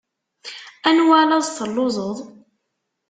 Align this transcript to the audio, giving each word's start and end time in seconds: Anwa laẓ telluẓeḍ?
Anwa 0.89 1.19
laẓ 1.29 1.47
telluẓeḍ? 1.57 2.17